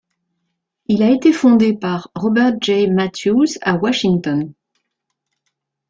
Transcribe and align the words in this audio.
Il 0.87 1.03
a 1.03 1.11
été 1.11 1.31
fondé 1.31 1.73
par 1.77 2.09
Robert 2.15 2.53
Jay 2.59 2.87
Mathews 2.87 3.59
à 3.61 3.75
Washington. 3.75 4.51